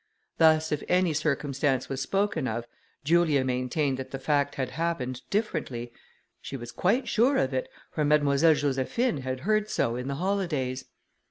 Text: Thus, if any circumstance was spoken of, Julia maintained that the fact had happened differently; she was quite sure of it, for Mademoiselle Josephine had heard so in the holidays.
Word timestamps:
Thus, 0.39 0.71
if 0.71 0.81
any 0.89 1.13
circumstance 1.13 1.87
was 1.87 2.01
spoken 2.01 2.47
of, 2.47 2.65
Julia 3.03 3.45
maintained 3.45 3.99
that 3.99 4.09
the 4.09 4.17
fact 4.17 4.55
had 4.55 4.71
happened 4.71 5.21
differently; 5.29 5.93
she 6.41 6.57
was 6.57 6.71
quite 6.71 7.07
sure 7.07 7.37
of 7.37 7.53
it, 7.53 7.69
for 7.91 8.03
Mademoiselle 8.03 8.55
Josephine 8.55 9.17
had 9.17 9.41
heard 9.41 9.69
so 9.69 9.95
in 9.95 10.07
the 10.07 10.15
holidays. 10.15 10.85